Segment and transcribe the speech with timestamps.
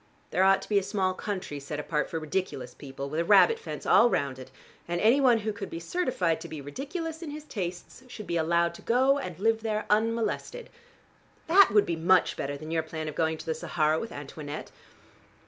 [0.31, 3.59] There ought to be a small county set apart for ridiculous people, with a rabbit
[3.59, 4.49] fence all round it,
[4.87, 8.35] and any one who could be certified to be ridiculous in his tastes should be
[8.37, 10.71] allowed to go and live there unmolested.
[11.45, 14.71] That would be much better than your plan of going to the Sahara with Antoinette.